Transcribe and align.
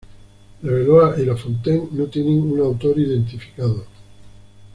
Rabelais 0.63 1.21
y 1.21 1.25
La 1.27 1.37
Fontaine 1.37 1.89
no 1.91 2.07
tienen 2.07 2.41
un 2.51 2.59
autor 2.61 2.97
identificado. 2.97 3.85